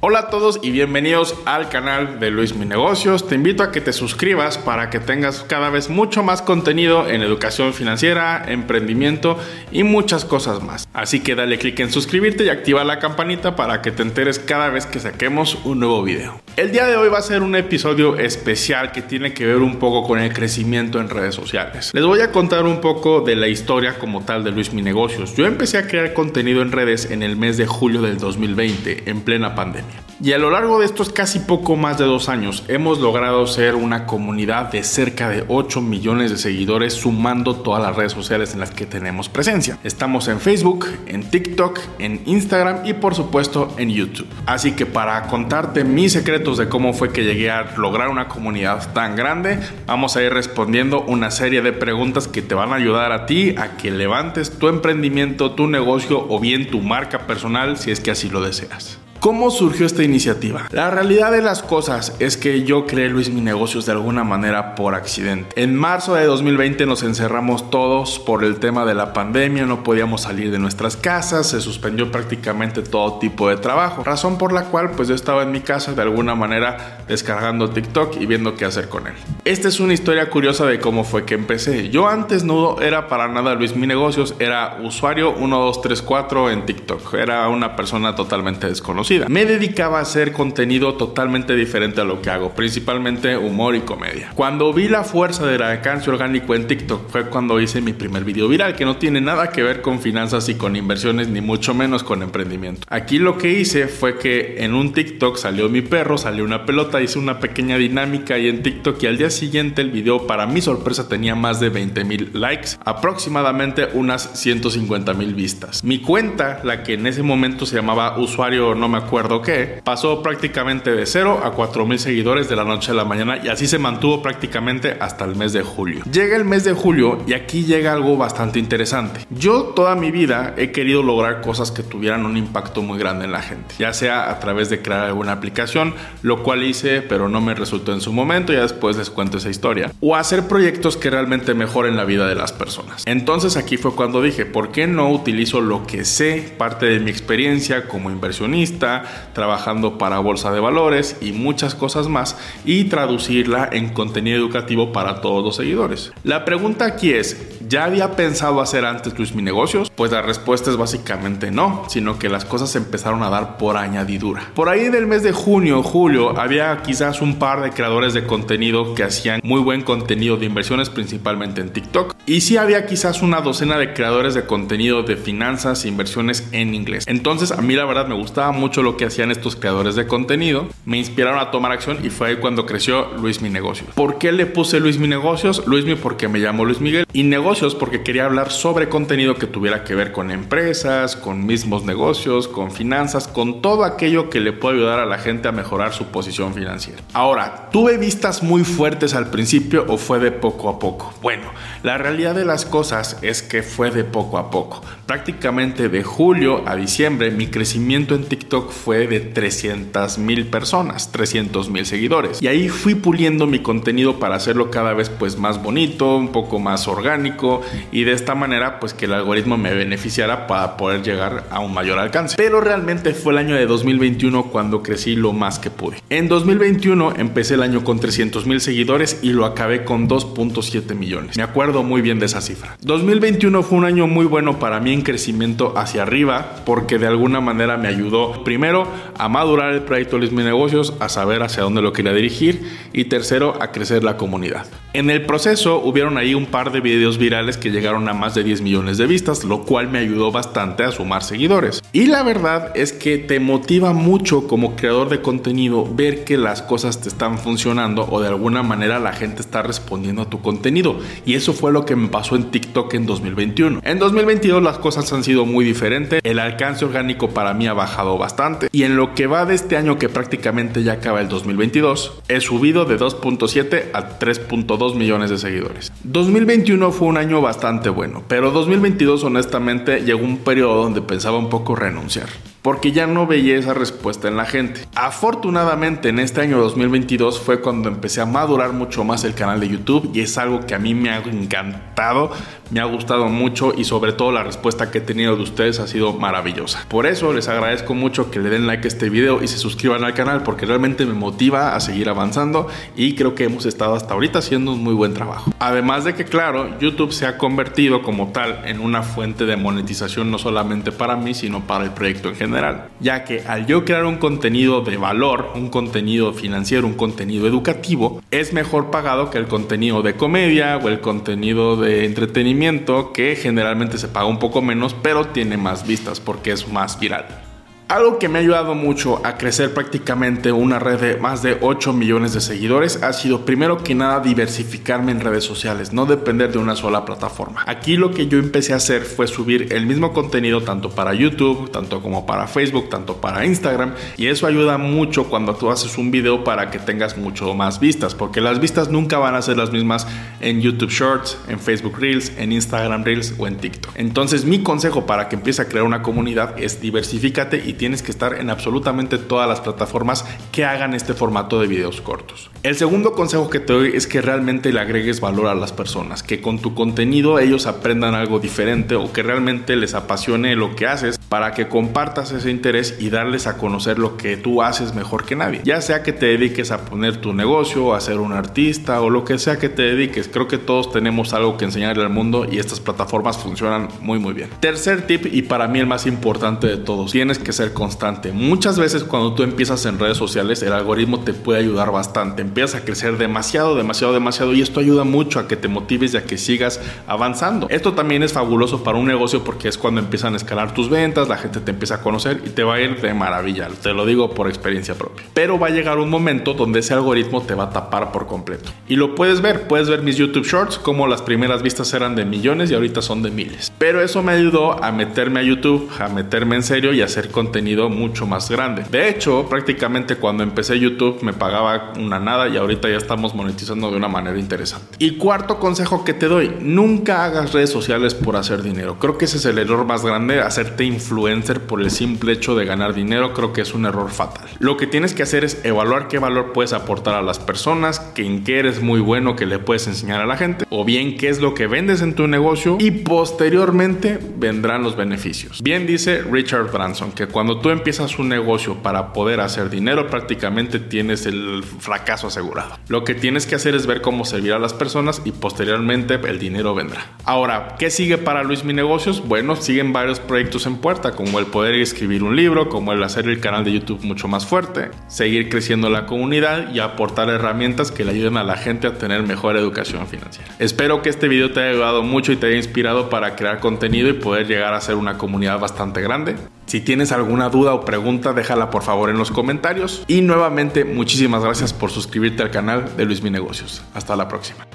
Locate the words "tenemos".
38.86-39.28, 380.92-381.32